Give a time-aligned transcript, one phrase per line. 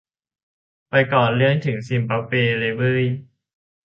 [0.89, 3.05] ไปก่อเรื่องถึงซิมบับเวเลยเว้ย